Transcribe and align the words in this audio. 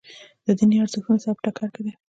د 0.45 0.47
دیني 0.57 0.75
ارزښتونو 0.83 1.21
سره 1.23 1.33
په 1.37 1.41
ټکر 1.45 1.67
کې 1.75 1.81
دي. 1.85 1.91